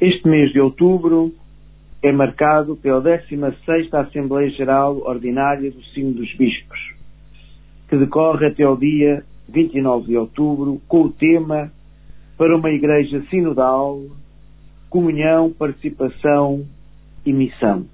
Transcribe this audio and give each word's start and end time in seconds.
Este 0.00 0.28
mês 0.28 0.52
de 0.52 0.60
outubro 0.60 1.32
é 2.02 2.10
marcado 2.10 2.74
pela 2.76 3.00
16ª 3.00 4.06
Assembleia 4.08 4.50
Geral 4.50 4.98
Ordinária 4.98 5.70
do 5.70 5.82
Sino 5.84 6.12
dos 6.12 6.34
Bispos, 6.34 6.94
que 7.88 7.96
decorre 7.96 8.48
até 8.48 8.64
ao 8.64 8.76
dia 8.76 9.24
29 9.48 10.08
de 10.08 10.16
outubro, 10.16 10.82
com 10.88 11.02
o 11.02 11.12
tema 11.12 11.70
para 12.36 12.56
uma 12.56 12.70
Igreja 12.70 13.24
Sinodal, 13.30 14.02
Comunhão, 14.90 15.52
Participação 15.52 16.66
e 17.24 17.32
Missão. 17.32 17.86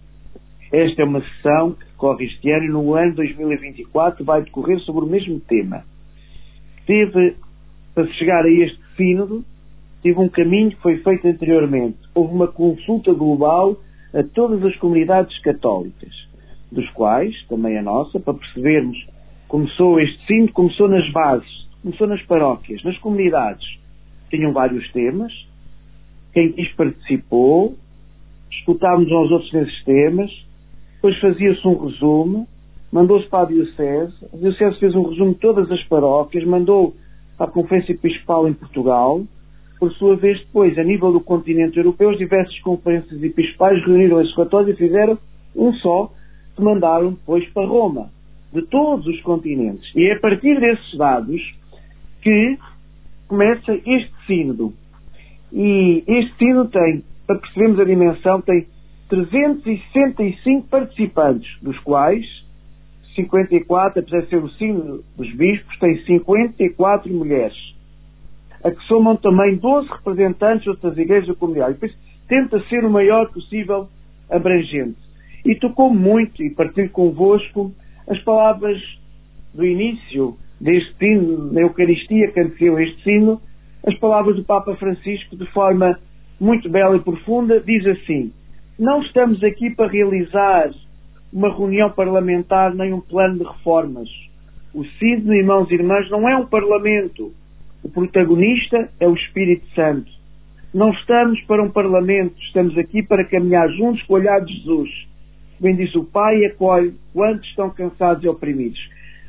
Esta 0.73 1.03
é 1.03 1.05
uma 1.05 1.21
sessão 1.21 1.73
que 1.73 1.85
decorre 1.85 2.25
este 2.25 2.51
ano 2.51 2.65
e 2.65 2.69
no 2.71 2.95
ano 2.95 3.15
2024 3.15 4.25
vai 4.25 4.43
decorrer 4.43 4.81
sobre 4.81 5.05
o 5.05 5.09
mesmo 5.09 5.39
tema. 5.41 5.85
Teve, 6.87 7.37
para 7.95 8.07
chegar 8.15 8.43
a 8.47 8.51
este 8.51 8.81
sínodo, 8.97 9.45
teve 10.03 10.19
um 10.19 10.29
caminho 10.29 10.71
que 10.71 10.83
foi 10.83 10.99
feito 10.99 11.27
anteriormente. 11.27 11.99
Houve 12.15 12.35
uma 12.35 12.49
consulta 12.49 13.13
global 13.13 13.77
a 14.15 14.23
todas 14.23 14.65
as 14.65 14.77
comunidades 14.77 15.39
católicas, 15.41 16.11
dos 16.71 16.89
quais, 16.91 17.35
também 17.49 17.79
a 17.79 17.83
nossa, 17.83 18.19
para 18.19 18.35
percebermos, 18.35 18.99
começou 19.49 20.01
este 20.01 20.27
sínodo, 20.27 20.53
começou 20.53 20.89
nas 20.89 21.11
bases, 21.13 21.69
começou 21.83 22.07
nas 22.07 22.23
paróquias, 22.23 22.83
nas 22.83 22.97
comunidades. 22.99 23.67
Tinham 24.31 24.53
vários 24.53 24.91
temas. 24.93 25.33
Quem 26.33 26.53
quis 26.53 26.73
participou, 26.75 27.77
escutámos 28.51 29.11
aos 29.11 29.31
outros 29.31 29.53
nesses 29.53 29.85
temas, 29.85 30.31
depois 30.95 31.19
fazia-se 31.19 31.67
um 31.67 31.87
resumo, 31.87 32.47
mandou-se 32.93 33.29
para 33.29 33.45
a 33.45 33.47
Diocese, 33.47 34.15
a 34.33 34.37
Diocese 34.37 34.79
fez 34.79 34.95
um 34.95 35.09
resumo 35.09 35.33
de 35.33 35.41
todas 35.41 35.71
as 35.71 35.83
paróquias, 35.85 36.45
mandou 36.45 36.95
para 37.37 37.47
a 37.47 37.51
Conferência 37.51 37.93
Episcopal 37.93 38.47
em 38.47 38.53
Portugal, 38.53 39.23
por 39.81 39.91
sua 39.95 40.15
vez, 40.15 40.39
depois, 40.41 40.79
a 40.79 40.85
nível 40.85 41.11
do 41.11 41.21
continente 41.21 41.79
europeu, 41.79 42.11
as 42.11 42.19
diversas 42.19 42.57
conferências 42.61 43.21
episcopais 43.23 43.83
reuniram 43.85 44.21
esses 44.21 44.37
relatórios 44.37 44.75
e 44.75 44.77
fizeram 44.77 45.19
um 45.57 45.73
só, 45.75 46.13
que 46.55 46.63
mandaram 46.63 47.13
depois 47.13 47.49
para 47.49 47.67
Roma, 47.67 48.11
de 48.53 48.61
todos 48.67 49.07
os 49.07 49.21
continentes. 49.23 49.91
E 49.97 50.07
é 50.11 50.13
a 50.13 50.21
partir 50.21 50.61
desses 50.61 50.99
dados 50.99 51.41
que 52.21 52.59
começa 53.27 53.73
este 53.73 54.13
sínodo. 54.27 54.75
E 55.51 56.05
este 56.07 56.37
sínodo 56.37 56.69
tem, 56.71 57.03
para 57.27 57.39
percebermos 57.39 57.81
a 57.81 57.85
dimensão, 57.85 58.43
tem 58.43 58.67
365 59.09 60.69
participantes, 60.69 61.51
dos 61.63 61.79
quais 61.81 62.27
54, 63.15 64.01
apesar 64.01 64.23
de 64.23 64.29
ser 64.29 64.37
o 64.37 64.49
sínodo 64.51 65.05
dos 65.17 65.33
bispos, 65.35 65.79
tem 65.79 65.97
54 66.05 67.13
mulheres, 67.13 67.57
que 68.71 68.85
somam 68.85 69.17
também 69.17 69.57
12 69.57 69.89
representantes 69.89 70.65
de 70.65 70.71
outras 70.71 70.97
igrejas 70.97 71.29
da 71.29 71.35
comunidade. 71.35 71.75
Depois 71.75 71.97
tenta 72.29 72.61
ser 72.69 72.85
o 72.85 72.91
maior 72.91 73.31
possível 73.33 73.89
abrangente. 74.31 74.99
E 75.45 75.55
tocou 75.57 75.93
muito, 75.93 76.43
e 76.43 76.51
partilho 76.51 76.91
convosco, 76.91 77.73
as 78.09 78.19
palavras 78.23 78.79
do 79.55 79.65
início 79.65 80.37
deste 80.61 80.95
sino, 80.99 81.53
na 81.53 81.63
Eucaristia, 81.63 82.31
que 82.31 82.41
antecedeu 82.41 82.79
este 82.79 83.03
sino, 83.03 83.41
as 83.87 83.99
palavras 83.99 84.37
do 84.37 84.45
Papa 84.45 84.77
Francisco, 84.77 85.37
de 85.37 85.47
forma 85.47 85.99
muito 86.39 86.69
bela 86.69 86.97
e 86.97 87.01
profunda, 87.01 87.61
diz 87.61 87.87
assim: 87.87 88.33
Não 88.79 89.01
estamos 89.03 89.43
aqui 89.43 89.71
para 89.75 89.91
realizar 89.91 90.71
uma 91.33 91.55
reunião 91.55 91.91
parlamentar 91.91 92.75
nem 92.75 92.93
um 92.93 93.01
plano 93.01 93.39
de 93.39 93.45
reformas. 93.45 94.09
O 94.75 94.85
Sino, 94.85 95.35
irmãos 95.35 95.71
e 95.71 95.75
irmãs, 95.75 96.09
não 96.11 96.29
é 96.29 96.37
um 96.37 96.47
parlamento. 96.47 97.33
O 97.91 97.93
protagonista 97.93 98.89
é 99.01 99.09
o 99.09 99.15
Espírito 99.15 99.67
Santo. 99.75 100.09
Não 100.73 100.93
estamos 100.93 101.41
para 101.43 101.61
um 101.61 101.73
parlamento, 101.73 102.41
estamos 102.41 102.79
aqui 102.79 103.03
para 103.03 103.25
caminhar 103.25 103.69
juntos 103.71 104.01
com 104.05 104.13
o 104.13 104.17
olhar 104.17 104.41
de 104.45 104.55
Jesus. 104.59 104.89
Bem 105.59 105.75
diz 105.75 105.93
o 105.97 106.05
Pai, 106.05 106.45
acolhe 106.45 106.95
quantos 107.13 107.49
estão 107.49 107.69
cansados 107.71 108.23
e 108.23 108.29
oprimidos. 108.29 108.79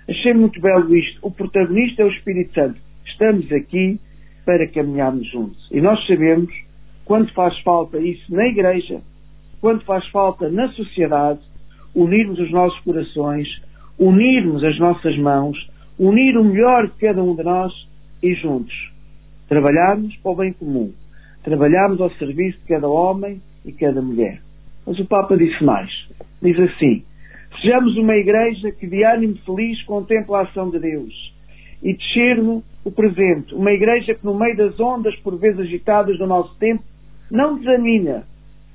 Achei 0.07 0.35
muito 0.35 0.61
belo 0.61 0.95
isto. 0.95 1.17
O 1.23 1.31
protagonista 1.31 2.03
é 2.03 2.05
o 2.05 2.11
Espírito 2.11 2.53
Santo. 2.53 2.79
Estamos 3.07 3.51
aqui 3.51 3.99
para 4.45 4.67
caminharmos 4.67 5.27
juntos. 5.31 5.67
E 5.71 5.81
nós 5.81 6.05
sabemos 6.05 6.53
quando 7.03 7.33
faz 7.33 7.57
falta 7.61 7.97
isso 7.97 8.31
na 8.31 8.45
igreja, 8.45 9.01
quando 9.59 9.83
faz 9.85 10.07
falta 10.09 10.49
na 10.49 10.67
sociedade, 10.73 11.39
unirmos 11.95 12.37
os 12.37 12.51
nossos 12.51 12.79
corações, 12.81 13.47
unirmos 13.97 14.63
as 14.63 14.77
nossas 14.77 15.17
mãos, 15.17 15.57
unir 15.97 16.37
o 16.37 16.43
melhor 16.43 16.85
de 16.85 16.93
cada 16.99 17.23
um 17.23 17.35
de 17.35 17.41
nós 17.41 17.89
e 18.21 18.33
juntos 18.35 18.91
trabalharmos 19.51 20.15
para 20.17 20.31
o 20.31 20.35
bem 20.35 20.53
comum, 20.53 20.93
trabalharmos 21.43 21.99
ao 21.99 22.09
serviço 22.11 22.57
de 22.59 22.67
cada 22.67 22.87
homem 22.87 23.41
e 23.65 23.73
cada 23.73 24.01
mulher. 24.01 24.41
Mas 24.87 24.97
o 24.97 25.05
Papa 25.05 25.35
disse 25.35 25.61
mais. 25.61 25.91
Diz 26.41 26.57
assim: 26.57 27.03
Sejamos 27.61 27.97
uma 27.97 28.15
igreja 28.15 28.71
que 28.71 28.87
de 28.87 29.03
ânimo 29.03 29.35
feliz 29.45 29.83
contempla 29.83 30.39
a 30.39 30.41
ação 30.43 30.69
de 30.69 30.79
Deus 30.79 31.33
e 31.83 31.93
discerne 31.93 32.63
o 32.85 32.91
presente. 32.91 33.53
Uma 33.53 33.71
igreja 33.71 34.15
que 34.15 34.25
no 34.25 34.39
meio 34.39 34.55
das 34.55 34.79
ondas 34.79 35.15
por 35.17 35.37
vezes 35.37 35.59
agitadas 35.59 36.17
do 36.17 36.25
nosso 36.25 36.55
tempo 36.57 36.83
não 37.29 37.57
desanima, 37.57 38.23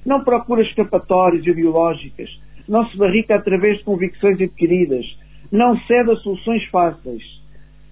não 0.04 0.22
procura 0.24 0.60
escapatórias 0.60 1.46
ideológicas, 1.46 2.28
não 2.68 2.86
se 2.88 2.98
barrica 2.98 3.34
através 3.34 3.78
de 3.78 3.84
convicções 3.84 4.38
adquiridas, 4.40 5.06
não 5.50 5.78
cede 5.80 6.10
a 6.10 6.16
soluções 6.16 6.64
fáceis, 6.66 7.22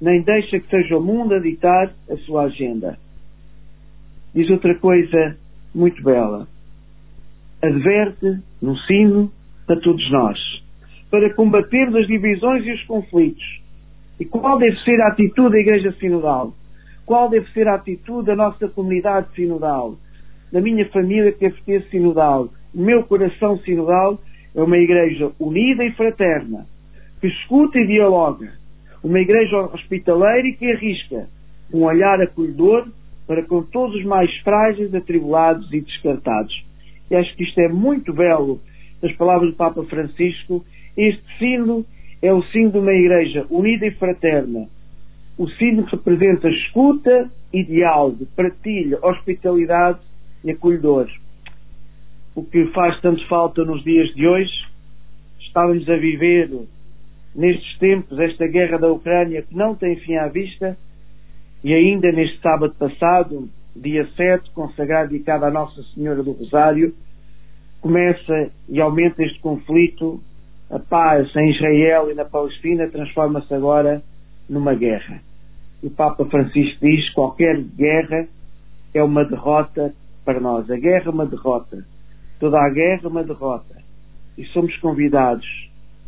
nem 0.00 0.22
deixa 0.22 0.60
que 0.60 0.68
seja 0.68 0.96
o 0.96 1.02
mundo 1.02 1.34
a 1.34 1.38
ditar 1.38 1.92
a 2.10 2.16
sua 2.18 2.44
agenda. 2.44 2.98
Diz 4.34 4.50
outra 4.50 4.74
coisa 4.78 5.36
muito 5.74 6.02
bela. 6.02 6.46
Adverte 7.62 8.40
no 8.60 8.76
sino 8.78 9.32
para 9.66 9.80
todos 9.80 10.10
nós, 10.10 10.38
para 11.10 11.32
combater 11.34 11.88
as 11.96 12.06
divisões 12.06 12.66
e 12.66 12.72
os 12.72 12.82
conflitos. 12.84 13.62
E 14.20 14.24
qual 14.24 14.58
deve 14.58 14.76
ser 14.80 15.00
a 15.00 15.08
atitude 15.08 15.52
da 15.52 15.58
Igreja 15.58 15.92
Sinodal? 15.98 16.52
Qual 17.06 17.28
deve 17.28 17.50
ser 17.52 17.68
a 17.68 17.74
atitude 17.74 18.26
da 18.26 18.36
nossa 18.36 18.68
comunidade 18.68 19.28
sinodal? 19.34 19.96
Da 20.50 20.60
minha 20.60 20.88
família 20.88 21.32
que 21.32 21.40
deve 21.40 21.60
ter 21.62 21.82
sinodal? 21.90 22.48
O 22.74 22.80
meu 22.80 23.02
coração 23.04 23.58
sinodal 23.58 24.18
é 24.54 24.62
uma 24.62 24.78
igreja 24.78 25.30
unida 25.38 25.84
e 25.84 25.92
fraterna, 25.92 26.66
que 27.20 27.26
escuta 27.26 27.78
e 27.78 27.86
dialoga, 27.86 28.52
uma 29.04 29.20
igreja 29.20 29.56
hospitaleira 29.72 30.48
e 30.48 30.54
que 30.54 30.72
arrisca, 30.72 31.28
um 31.72 31.82
olhar 31.84 32.20
acolhedor 32.20 32.88
para 33.26 33.42
com 33.44 33.62
todos 33.62 33.96
os 33.96 34.04
mais 34.04 34.34
frágeis, 34.38 34.94
atribulados 34.94 35.72
e 35.72 35.80
descartados. 35.80 36.64
E 37.10 37.14
acho 37.14 37.34
que 37.36 37.44
isto 37.44 37.60
é 37.60 37.68
muito 37.68 38.12
belo 38.12 38.60
das 39.00 39.12
palavras 39.16 39.50
do 39.50 39.56
Papa 39.56 39.84
Francisco. 39.84 40.64
Este 40.96 41.22
sino 41.38 41.84
é 42.20 42.32
o 42.32 42.42
sino 42.44 42.72
de 42.72 42.78
uma 42.78 42.92
igreja 42.92 43.46
unida 43.50 43.86
e 43.86 43.92
fraterna. 43.92 44.66
O 45.38 45.48
sino 45.50 45.84
representa 45.84 46.48
escuta 46.48 47.30
e 47.52 47.62
diálogo, 47.62 48.26
partilha, 48.34 48.98
hospitalidade 49.02 50.00
e 50.42 50.50
acolhedor 50.50 51.08
o 52.34 52.44
que 52.44 52.66
faz 52.66 53.00
tanto 53.00 53.26
falta 53.28 53.64
nos 53.64 53.82
dias 53.84 54.12
de 54.14 54.26
hoje. 54.26 54.52
Estávamos 55.40 55.88
a 55.88 55.96
viver 55.96 56.50
nestes 57.34 57.78
tempos 57.78 58.18
esta 58.18 58.46
guerra 58.46 58.78
da 58.78 58.90
Ucrânia 58.90 59.42
que 59.42 59.56
não 59.56 59.74
tem 59.74 59.96
fim 59.96 60.16
à 60.16 60.28
vista 60.28 60.76
e 61.62 61.72
ainda 61.72 62.12
neste 62.12 62.40
sábado 62.40 62.74
passado, 62.78 63.48
dia 63.74 64.06
7, 64.16 64.50
consagrado 64.50 65.10
dedicado 65.10 65.46
à 65.46 65.50
Nossa 65.50 65.82
Senhora 65.94 66.22
do 66.22 66.32
Rosário, 66.32 66.94
começa 67.80 68.50
e 68.68 68.80
aumenta 68.80 69.22
este 69.22 69.40
conflito, 69.40 70.20
a 70.70 70.78
paz 70.78 71.34
em 71.36 71.50
Israel 71.50 72.10
e 72.10 72.14
na 72.14 72.24
Palestina 72.24 72.88
transforma-se 72.88 73.52
agora 73.52 74.02
numa 74.48 74.74
guerra. 74.74 75.20
O 75.82 75.90
Papa 75.90 76.24
Francisco 76.26 76.78
diz 76.80 77.08
que 77.08 77.14
qualquer 77.14 77.60
guerra 77.60 78.26
é 78.94 79.02
uma 79.02 79.24
derrota 79.24 79.94
para 80.24 80.40
nós. 80.40 80.70
A 80.70 80.76
guerra 80.76 81.06
é 81.06 81.10
uma 81.10 81.26
derrota. 81.26 81.84
Toda 82.38 82.58
a 82.58 82.70
guerra 82.70 83.02
é 83.04 83.08
uma 83.08 83.24
derrota. 83.24 83.82
E 84.36 84.44
somos 84.46 84.76
convidados 84.78 85.46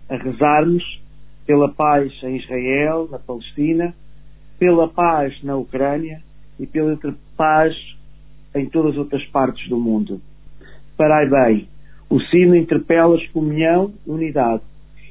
a 0.08 0.16
rezarmos 0.16 0.82
pela 1.46 1.72
paz 1.72 2.12
em 2.22 2.36
Israel, 2.36 3.08
na 3.10 3.18
Palestina, 3.18 3.94
pela 4.58 4.88
paz 4.88 5.42
na 5.42 5.56
Ucrânia 5.56 6.20
e 6.58 6.66
pela 6.66 6.98
paz 7.36 7.74
em 8.54 8.66
todas 8.66 8.92
as 8.92 8.98
outras 8.98 9.24
partes 9.26 9.68
do 9.68 9.78
mundo. 9.78 10.20
Parai 10.96 11.28
bem, 11.28 11.68
o 12.08 12.20
sino 12.20 12.56
interpela 12.56 13.16
comunhão, 13.32 13.92
unidade. 14.06 14.62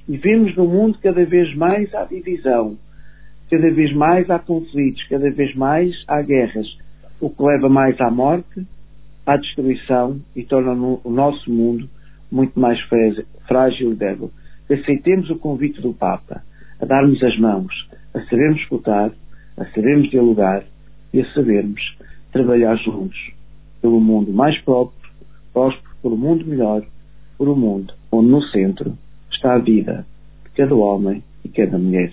E 0.08 0.18
vemos 0.18 0.56
no 0.56 0.68
mundo 0.68 0.98
cada 1.02 1.24
vez 1.26 1.56
mais 1.56 1.94
a 1.94 2.06
divisão, 2.06 2.78
cada 3.50 3.72
vez 3.72 3.94
mais 3.94 4.30
há 4.30 4.40
conflitos, 4.40 5.04
cada 5.08 5.30
vez 5.32 5.56
mais 5.56 5.96
há 6.08 6.22
guerras, 6.22 6.68
o 7.20 7.30
que 7.30 7.44
leva 7.44 7.70
mais 7.70 8.00
à 8.02 8.10
morte, 8.10 8.66
à 9.26 9.38
destruição 9.38 10.20
e 10.36 10.44
torna 10.44 10.74
o 10.74 11.10
nosso 11.10 11.52
mundo 11.52 11.90
muito 12.32 12.60
mais 12.60 12.80
frágil 13.48 13.92
e 13.92 13.96
débil. 13.96 14.32
Aceitemos 14.70 15.30
o 15.30 15.38
convite 15.38 15.82
do 15.82 15.94
Papa 15.94 16.42
a 16.80 16.86
darmos 16.86 17.22
as 17.24 17.38
mãos, 17.38 17.74
a 18.14 18.22
sabermos 18.26 18.62
escutar, 18.62 19.12
a 19.58 19.66
sabermos 19.66 20.10
dialogar 20.10 20.64
e 21.14 21.22
a 21.22 21.34
sabermos 21.34 21.82
trabalhar 22.32 22.76
juntos 22.78 23.18
pelo 23.82 24.00
mundo 24.00 24.34
mais 24.34 24.60
próprio, 24.64 25.10
próspero, 25.54 25.96
pelo 26.02 26.18
mundo 26.18 26.46
melhor, 26.46 26.84
por 27.38 27.48
um 27.48 27.56
mundo 27.56 27.94
onde 28.12 28.30
no 28.30 28.42
centro 28.50 28.98
está 29.32 29.56
a 29.56 29.60
vida 29.60 30.06
de 30.44 30.52
cada 30.52 30.76
homem 30.76 31.24
e 31.44 31.50
cada 31.50 31.78
mulher. 31.78 32.12